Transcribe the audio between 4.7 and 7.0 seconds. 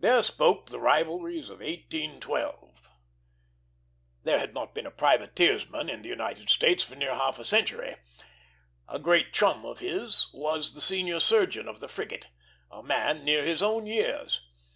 been a privateersman in the United States for